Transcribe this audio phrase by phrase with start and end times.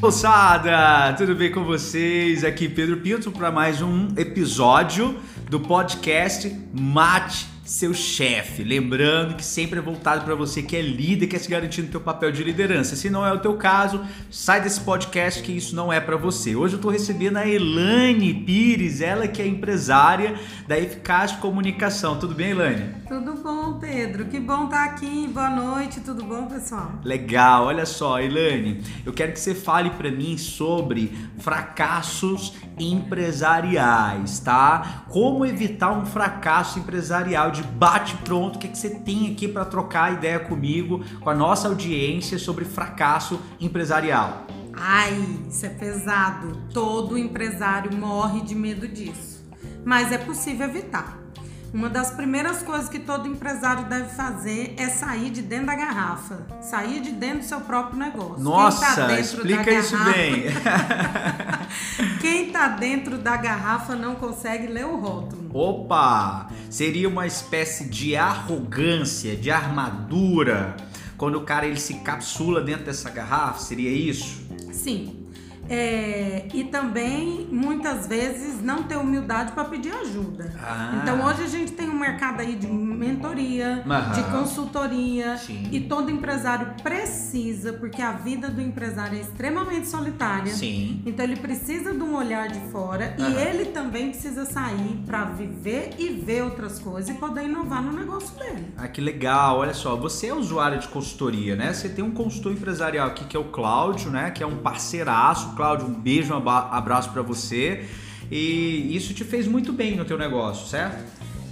[0.00, 2.44] Moçada, tudo bem com vocês?
[2.44, 5.18] Aqui Pedro Pinto para mais um episódio
[5.48, 8.62] do podcast Mate seu chefe.
[8.62, 12.00] Lembrando que sempre é voltado para você que é líder, quer se garantir no teu
[12.00, 12.94] papel de liderança.
[12.94, 16.54] Se não é o teu caso, sai desse podcast que isso não é para você.
[16.54, 20.34] Hoje eu estou recebendo a Elane Pires, ela que é empresária
[20.68, 22.18] da Eficaz Comunicação.
[22.18, 22.94] Tudo bem, Elane?
[23.08, 24.26] Tudo bom, Pedro.
[24.26, 25.28] Que bom estar aqui.
[25.32, 26.00] Boa noite.
[26.00, 26.92] Tudo bom, pessoal?
[27.02, 27.66] Legal.
[27.66, 35.04] Olha só, Elane, eu quero que você fale para mim sobre fracassos empresariais, tá?
[35.08, 38.56] Como evitar um fracasso empresarial de bate-pronto.
[38.56, 42.38] O que, é que você tem aqui para trocar ideia comigo, com a nossa audiência
[42.38, 44.46] sobre fracasso empresarial?
[44.72, 45.14] Ai,
[45.48, 46.58] isso é pesado.
[46.72, 49.44] Todo empresário morre de medo disso.
[49.84, 51.23] Mas é possível evitar.
[51.74, 56.46] Uma das primeiras coisas que todo empresário deve fazer é sair de dentro da garrafa,
[56.62, 58.44] sair de dentro do seu próprio negócio.
[58.44, 59.80] Nossa, tá explica garrafa...
[59.80, 60.44] isso bem.
[62.22, 65.50] Quem está dentro da garrafa não consegue ler o rótulo.
[65.52, 66.48] Opa!
[66.70, 70.76] Seria uma espécie de arrogância, de armadura,
[71.18, 74.46] quando o cara ele se capsula dentro dessa garrafa, seria isso?
[74.72, 75.23] Sim.
[75.68, 80.52] É, e também muitas vezes não ter humildade para pedir ajuda.
[80.62, 81.00] Ah.
[81.02, 84.12] Então hoje a gente tem um mercado aí de mentoria, Aham.
[84.12, 85.68] de consultoria Sim.
[85.72, 90.52] e todo empresário precisa, porque a vida do empresário é extremamente solitária.
[90.52, 91.02] Sim.
[91.06, 93.30] Então ele precisa de um olhar de fora Aham.
[93.30, 97.92] e ele também precisa sair para viver e ver outras coisas e poder inovar no
[97.92, 98.72] negócio dele.
[98.76, 99.58] Ah, que legal!
[99.58, 101.72] Olha só, você é usuário de consultoria, né?
[101.72, 104.30] Você tem um consultor empresarial aqui que é o Cláudio, né?
[104.30, 107.86] Que é um parceiraço Cláudio, um beijo, um abraço para você.
[108.30, 111.04] E isso te fez muito bem no teu negócio, certo?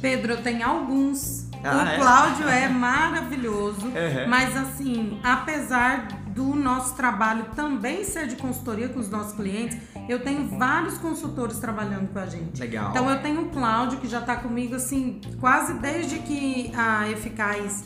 [0.00, 1.48] Pedro, eu tenho alguns.
[1.62, 1.96] Ah, o é?
[1.98, 4.28] Cláudio é, é maravilhoso, uhum.
[4.28, 9.76] mas assim, apesar do nosso trabalho também ser de consultoria com os nossos clientes,
[10.08, 12.58] eu tenho vários consultores trabalhando com a gente.
[12.58, 12.90] Legal.
[12.90, 17.84] Então eu tenho o Cláudio que já está comigo assim quase desde que a Eficaz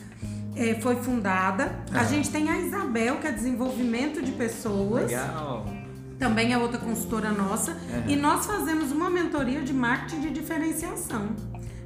[0.55, 1.77] é, foi fundada.
[1.93, 5.07] A gente tem a Isabel que é desenvolvimento de pessoas.
[5.07, 5.84] Legal
[6.19, 8.05] também é outra consultora nossa, uhum.
[8.09, 11.29] e nós fazemos uma mentoria de marketing de diferenciação.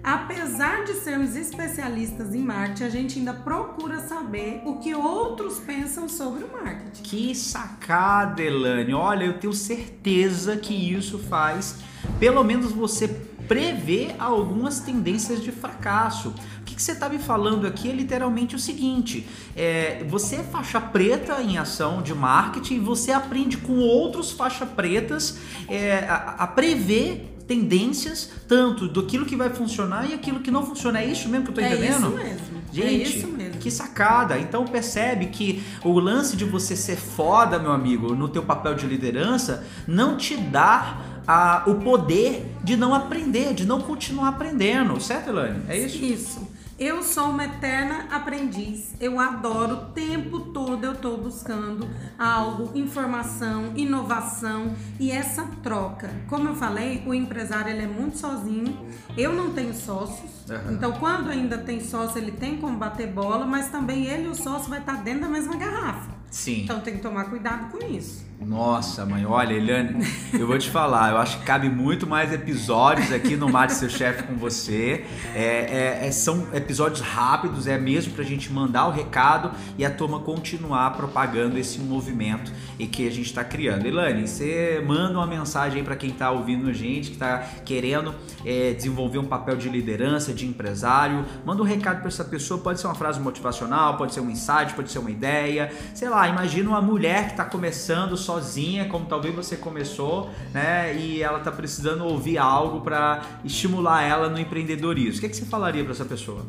[0.02, 6.08] Apesar de sermos especialistas em marketing, a gente ainda procura saber o que outros pensam
[6.08, 7.02] sobre o marketing.
[7.02, 8.94] Que sacada, Elane!
[8.94, 11.80] Olha, eu tenho certeza que isso faz,
[12.18, 16.34] pelo menos você prever algumas tendências de fracasso
[16.78, 19.26] que você está me falando aqui é literalmente o seguinte:
[19.56, 24.64] é, você é faixa preta em ação de marketing e você aprende com outros faixa
[24.64, 25.38] pretas
[25.68, 30.64] é, a, a prever tendências, tanto do aquilo que vai funcionar e aquilo que não
[30.64, 31.00] funciona.
[31.00, 32.18] É isso mesmo que eu estou entendendo?
[32.20, 32.58] É isso mesmo.
[32.70, 33.58] Gente, é isso mesmo.
[33.58, 34.38] que sacada.
[34.38, 38.86] Então percebe que o lance de você ser foda, meu amigo, no teu papel de
[38.86, 40.98] liderança, não te dá
[41.28, 45.62] a, o poder de não aprender, de não continuar aprendendo, certo, Elane?
[45.68, 46.02] É isso?
[46.02, 46.58] Isso.
[46.78, 48.94] Eu sou uma eterna aprendiz.
[49.00, 56.08] Eu adoro o tempo todo eu estou buscando algo, informação, inovação e essa troca.
[56.28, 58.86] Como eu falei, o empresário ele é muito sozinho.
[59.16, 60.48] Eu não tenho sócios.
[60.48, 60.74] Uhum.
[60.74, 64.34] Então, quando ainda tem sócio, ele tem como bater bola, mas também ele e o
[64.34, 66.17] sócio vai estar dentro da mesma garrafa.
[66.30, 66.62] Sim.
[66.64, 68.28] Então tem que tomar cuidado com isso.
[68.40, 73.12] Nossa, mãe, olha, Eliane, eu vou te falar, eu acho que cabe muito mais episódios
[73.12, 75.04] aqui no Mate Seu Chefe com você.
[75.34, 79.90] É, é, é, são episódios rápidos, é mesmo pra gente mandar o recado e a
[79.90, 83.84] turma continuar propagando esse movimento e que a gente está criando.
[83.84, 88.14] Elane, você manda uma mensagem aí para quem está ouvindo a gente, que está querendo
[88.46, 91.24] é, desenvolver um papel de liderança, de empresário.
[91.44, 94.74] Manda um recado para essa pessoa, pode ser uma frase motivacional, pode ser um insight,
[94.74, 99.34] pode ser uma ideia, sei lá, imagina uma mulher que está começando sozinha, como talvez
[99.34, 100.96] você começou, né?
[100.96, 105.18] E ela tá precisando ouvir algo para estimular ela no empreendedorismo.
[105.18, 106.46] O que, é que você falaria para essa pessoa?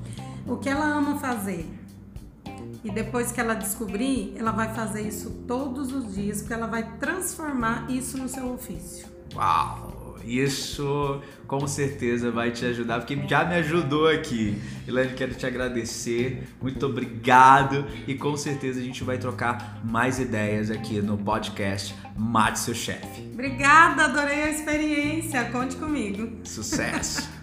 [0.48, 1.70] O que ela ama fazer.
[2.84, 6.84] E depois que ela descobrir, ela vai fazer isso todos os dias, porque ela vai
[6.98, 9.06] transformar isso no seu ofício.
[9.36, 9.99] Uau!
[10.26, 14.62] Isso com certeza vai te ajudar, porque já me ajudou aqui.
[14.88, 20.70] Elaine, quero te agradecer, muito obrigado e com certeza a gente vai trocar mais ideias
[20.70, 23.30] aqui no podcast Mate Seu Chefe.
[23.34, 26.40] Obrigada, adorei a experiência, conte comigo.
[26.44, 27.30] Sucesso!